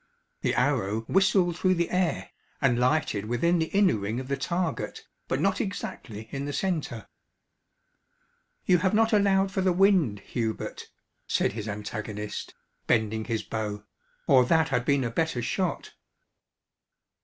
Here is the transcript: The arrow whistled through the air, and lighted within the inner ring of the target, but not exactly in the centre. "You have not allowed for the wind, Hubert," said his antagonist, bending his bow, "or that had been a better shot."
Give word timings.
The 0.41 0.55
arrow 0.55 1.01
whistled 1.01 1.55
through 1.59 1.75
the 1.75 1.91
air, 1.91 2.31
and 2.59 2.79
lighted 2.79 3.25
within 3.25 3.59
the 3.59 3.67
inner 3.67 3.97
ring 3.97 4.19
of 4.19 4.29
the 4.29 4.35
target, 4.35 5.03
but 5.27 5.39
not 5.39 5.61
exactly 5.61 6.27
in 6.31 6.45
the 6.45 6.53
centre. 6.53 7.07
"You 8.65 8.79
have 8.79 8.95
not 8.95 9.13
allowed 9.13 9.51
for 9.51 9.61
the 9.61 9.71
wind, 9.71 10.21
Hubert," 10.21 10.87
said 11.27 11.51
his 11.51 11.69
antagonist, 11.69 12.55
bending 12.87 13.25
his 13.25 13.43
bow, 13.43 13.83
"or 14.25 14.43
that 14.45 14.69
had 14.69 14.85
been 14.85 15.03
a 15.03 15.11
better 15.11 15.39
shot." 15.43 15.93